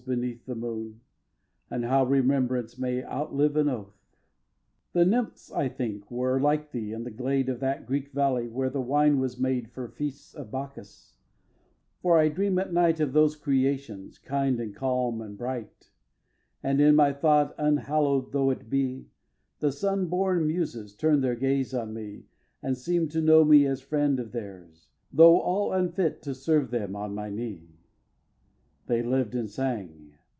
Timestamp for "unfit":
25.71-26.23